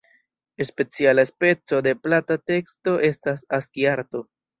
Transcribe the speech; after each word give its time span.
Speciala 0.59 1.23
speco 1.31 1.81
de 1.87 1.93
plata 2.07 2.37
teksto 2.53 2.95
estas 3.11 3.45
Aski-arto. 3.59 4.23